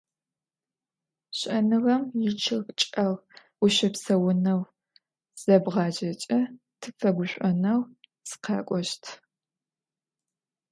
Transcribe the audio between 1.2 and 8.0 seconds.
Щыӏэныгъэм ичъыг чӏэгъ ущыпсэунэу зебгъажьэкӏэ тыпфэгушӏонэу